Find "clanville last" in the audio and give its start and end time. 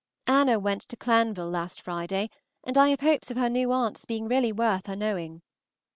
0.97-1.79